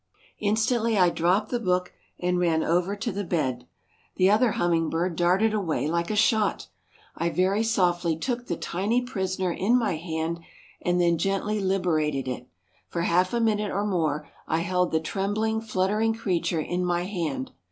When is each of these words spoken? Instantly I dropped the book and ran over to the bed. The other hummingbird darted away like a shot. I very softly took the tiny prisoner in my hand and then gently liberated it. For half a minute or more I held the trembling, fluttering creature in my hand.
Instantly 0.39 0.97
I 0.97 1.11
dropped 1.11 1.49
the 1.51 1.59
book 1.59 1.93
and 2.19 2.39
ran 2.39 2.63
over 2.63 2.95
to 2.95 3.11
the 3.11 3.23
bed. 3.23 3.67
The 4.15 4.31
other 4.31 4.53
hummingbird 4.53 5.15
darted 5.15 5.53
away 5.53 5.85
like 5.87 6.09
a 6.09 6.15
shot. 6.15 6.69
I 7.15 7.29
very 7.29 7.61
softly 7.61 8.17
took 8.17 8.47
the 8.47 8.57
tiny 8.57 9.03
prisoner 9.03 9.51
in 9.51 9.77
my 9.77 9.97
hand 9.97 10.39
and 10.81 10.99
then 10.99 11.19
gently 11.19 11.59
liberated 11.59 12.27
it. 12.27 12.49
For 12.87 13.03
half 13.03 13.31
a 13.31 13.39
minute 13.39 13.69
or 13.69 13.85
more 13.85 14.27
I 14.47 14.61
held 14.61 14.91
the 14.91 14.99
trembling, 14.99 15.61
fluttering 15.61 16.13
creature 16.15 16.59
in 16.61 16.83
my 16.83 17.03
hand. 17.03 17.51